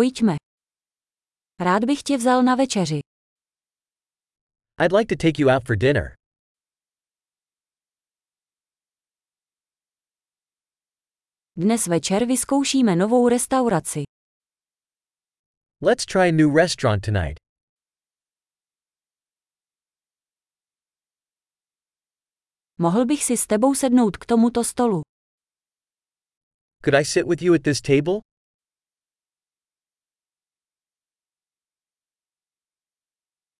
[0.00, 0.36] Pojďme.
[1.60, 3.00] Rád bych tě vzal na večeři.
[4.84, 6.14] I'd like to take you out for dinner.
[11.56, 14.02] Dnes večer vyzkoušíme novou restauraci.
[15.82, 17.36] Let's try a new restaurant tonight.
[22.78, 25.02] Mohl bych si s tebou sednout k tomuto stolu.
[26.84, 28.29] Could I sit with you at this table?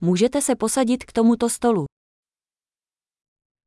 [0.02, 1.84] Můžete se posadit k tomuto stolu.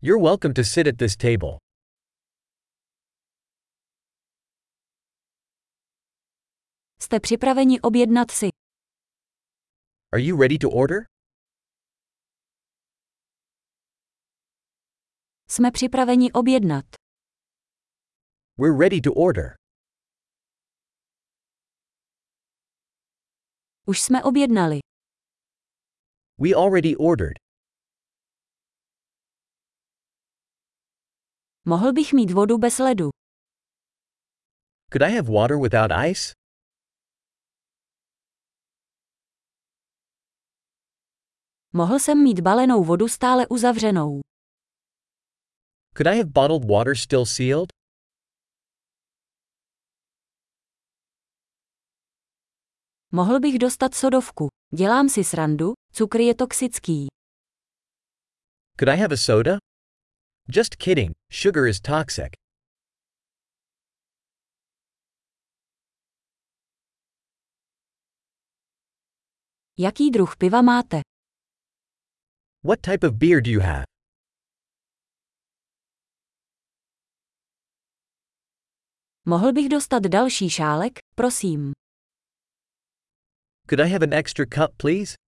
[0.02, 1.58] You're welcome to sit at this table.
[7.00, 8.48] Jste připraveni objednat si.
[10.14, 11.06] Are you ready to order?
[15.48, 16.86] Jsme připraveni objednat.
[18.58, 19.56] We're ready to order.
[23.88, 24.80] Už jsme objednali.
[26.38, 27.38] We already ordered.
[31.66, 33.10] Mohl bych mít vodu bez ledu.
[34.92, 36.34] Could I have water without ice?
[41.74, 44.22] Mohl jsem mít balenou vodu stále uzavřenou.
[45.98, 47.70] Could I have bottled water still sealed?
[53.12, 54.48] Mohl bych dostat sodovku.
[54.76, 57.08] Dělám si srandu, cukr je toxický.
[58.78, 59.60] Could I have a soda?
[60.50, 62.34] Just kidding, sugar is toxic.
[69.78, 71.02] Jaký druh piva máte?
[72.64, 73.86] What type of beer do you have?
[79.26, 81.72] Mohl bych dostat další šálek, prosím.
[83.70, 85.23] Could I have an extra cup, please?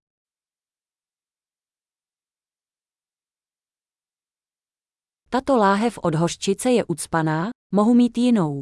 [5.35, 8.61] Tato láhev od hořčice je ucpaná, mohu mít jinou.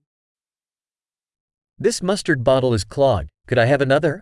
[1.83, 3.29] This mustard bottle is clogged.
[3.49, 4.21] Could I have another?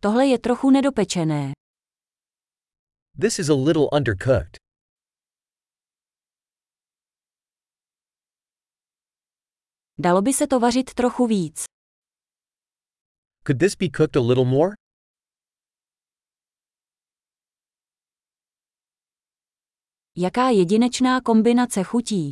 [0.00, 1.52] Tohle je trochu nedopečené.
[3.20, 4.56] This is a little undercooked.
[9.98, 11.64] Dalo by se to vařit trochu víc.
[13.46, 14.85] Could this be cooked a little more?
[20.18, 22.30] Jaká jedinečná kombinace chutí.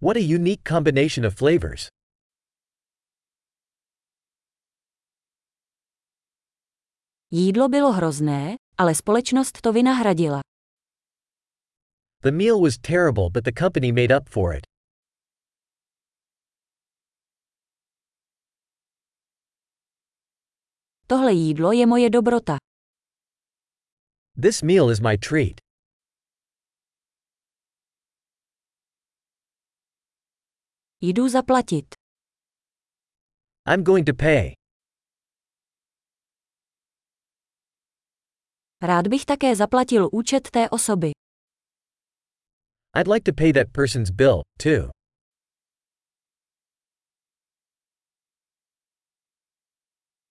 [0.00, 1.88] What a unique combination of flavors.
[7.30, 10.40] Jídlo bylo hrozné, ale společnost to vynahradila.
[12.20, 14.62] The meal was terrible, but the company made up for it.
[21.06, 22.56] Tohle jídlo je moje dobrota.
[24.42, 25.71] This meal is my treat.
[31.04, 31.94] Jdu zaplatit.
[33.66, 34.52] I'm going to pay.
[38.82, 41.10] Rád bych také zaplatil účet té osoby.
[42.96, 44.90] I'd like to pay that person's bill, too.